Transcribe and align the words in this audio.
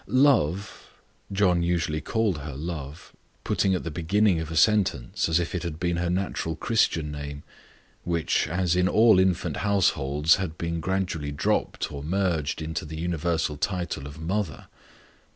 "Love" 0.07 0.87
John 1.31 1.61
usually 1.61 2.01
called 2.01 2.39
her 2.39 2.55
"Love" 2.55 3.13
putting 3.43 3.73
it 3.73 3.75
at 3.75 3.83
the 3.83 3.91
beginning 3.91 4.39
of 4.39 4.49
a 4.49 4.55
sentence, 4.55 5.29
as 5.29 5.39
if 5.39 5.53
it 5.53 5.61
had 5.61 5.79
been 5.79 5.97
her 5.97 6.09
natural 6.09 6.55
Christian 6.55 7.11
name 7.11 7.43
which, 8.03 8.47
as 8.47 8.75
in 8.75 8.87
all 8.87 9.19
infant 9.19 9.57
households, 9.57 10.37
had 10.37 10.57
been 10.57 10.79
gradually 10.79 11.31
dropped 11.31 11.91
or 11.91 12.01
merged 12.03 12.63
into 12.63 12.83
the 12.83 12.97
universal 12.97 13.57
title 13.57 14.07
of 14.07 14.19
"Mother." 14.19 14.65